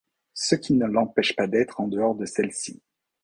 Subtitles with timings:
[0.33, 2.81] Ce qui ne l'empêche pas d'être en dehors de celle-ci.